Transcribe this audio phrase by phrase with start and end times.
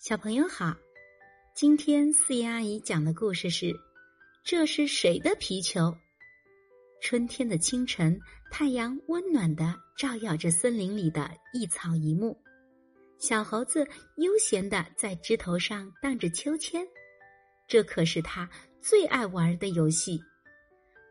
[0.00, 0.74] 小朋友好，
[1.54, 3.70] 今天四叶阿姨讲的故事是：
[4.42, 5.94] 这是谁的皮球？
[7.02, 8.18] 春天的清晨，
[8.50, 12.34] 太阳温暖的照耀着森林里的一草一木，
[13.18, 13.86] 小猴子
[14.16, 16.82] 悠闲的在枝头上荡着秋千，
[17.68, 18.48] 这可是他
[18.80, 20.18] 最爱玩的游戏。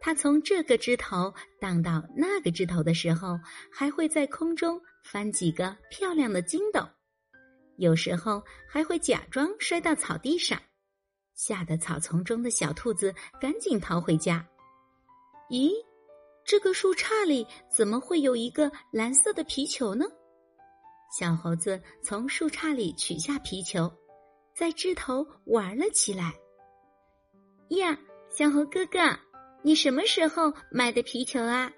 [0.00, 3.38] 他从这个枝头荡到那个枝头的时候，
[3.70, 6.88] 还会在空中翻几个漂亮的筋斗。
[7.78, 10.60] 有时候还会假装摔到草地上，
[11.34, 14.44] 吓得草丛中的小兔子赶紧逃回家。
[15.48, 15.70] 咦，
[16.44, 20.04] 这个树杈里怎么会有一个蓝色的皮球呢？
[21.16, 23.90] 小猴子从树杈里取下皮球，
[24.56, 26.34] 在枝头玩了起来。
[27.70, 27.96] 呀，
[28.28, 28.98] 小猴哥哥，
[29.62, 31.70] 你什么时候买的皮球啊？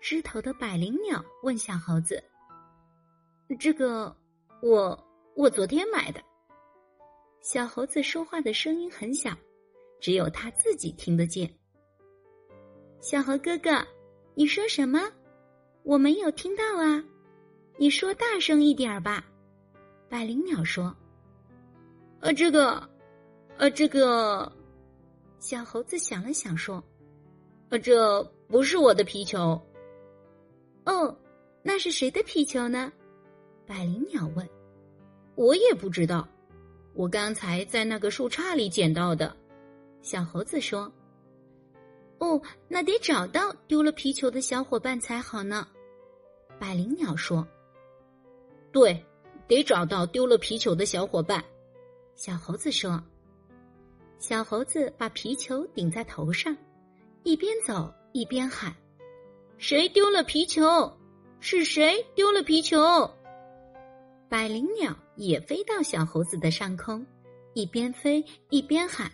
[0.00, 2.22] 枝头的百灵鸟问小猴子
[3.58, 4.16] ：“这个。”
[4.64, 4.98] 我
[5.34, 6.22] 我昨天买的。
[7.42, 9.30] 小猴子说话的声音很小，
[10.00, 11.54] 只有他自己听得见。
[12.98, 13.86] 小猴哥哥，
[14.34, 14.98] 你说什么？
[15.82, 17.04] 我没有听到啊！
[17.76, 19.22] 你说大声一点吧。
[20.08, 20.96] 百灵鸟说
[22.20, 22.88] ：“呃，这个，
[23.58, 24.50] 呃，这个。”
[25.40, 26.82] 小猴子想了想说
[27.68, 29.60] ：“呃，这不是我的皮球。”
[30.86, 31.14] 哦，
[31.62, 32.90] 那是谁的皮球呢？
[33.66, 34.46] 百灵鸟问
[35.36, 36.28] ：“我也不知道，
[36.92, 39.34] 我刚才在那个树杈里捡到的。”
[40.02, 40.92] 小猴子说
[42.20, 45.66] ：“哦，那得找到丢了皮球的小伙伴才好呢。”
[46.60, 47.46] 百灵鸟说
[48.70, 49.02] ：“对，
[49.48, 51.42] 得找到丢了皮球的小伙伴。”
[52.16, 53.02] 小猴子说
[54.20, 56.54] ：“小猴子把皮球顶在头上，
[57.22, 58.74] 一边走一边喊
[59.56, 60.92] ：‘谁丢了皮球？
[61.40, 62.78] 是谁丢了皮球？’”
[64.28, 67.06] 百灵鸟也飞到小猴子的上空，
[67.52, 69.10] 一边飞一边喊：“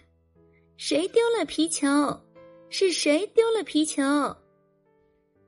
[0.79, 1.87] 谁丢了皮球？
[2.71, 4.03] 是谁丢了皮球？”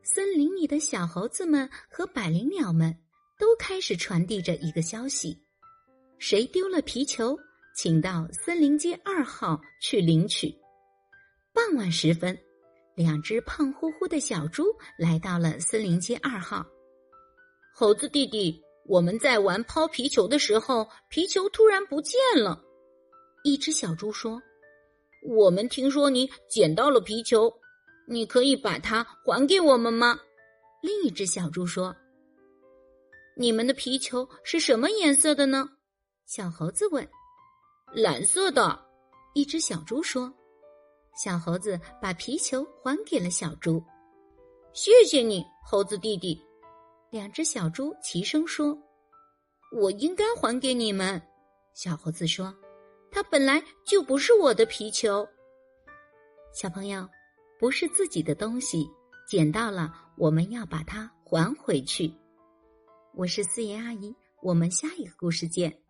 [0.02, 2.94] 森林里的小猴子们和百灵鸟们
[3.38, 5.38] 都开始传递着一个消息：
[6.18, 7.38] 谁丢了皮球，
[7.74, 10.54] 请到森林街二号去领取。
[11.54, 12.36] 傍晚时分，
[12.94, 14.64] 两只胖乎乎的小猪
[14.98, 16.66] 来到了森林街二号。
[17.72, 18.60] 猴子弟弟。
[18.86, 22.60] 我们在玩抛皮球的时候，皮球突然不见了。
[23.44, 24.40] 一只小猪说
[25.28, 27.52] ：“我们听说你捡到了皮球，
[28.08, 30.18] 你可以把它还给我们吗？”
[30.82, 31.94] 另一只小猪说
[33.36, 35.68] ：“你们的皮球是什么颜色的呢？”
[36.26, 37.08] 小猴子问。
[37.94, 38.78] “蓝色的。”
[39.34, 40.32] 一只小猪说。
[41.22, 43.82] 小猴子把皮球还给了小猪。
[44.74, 46.40] “谢谢你，猴子弟弟。”
[47.12, 48.74] 两只小猪齐声说
[49.70, 51.20] ：“我应该还给你们。”
[51.76, 52.56] 小猴子说
[53.12, 55.28] ：“它本来就不是我的皮球。”
[56.54, 57.06] 小朋友，
[57.58, 58.88] 不是自己的东西，
[59.28, 62.10] 捡到了，我们要把它还回去。
[63.12, 65.81] 我是四爷阿姨，我们下一个故事见。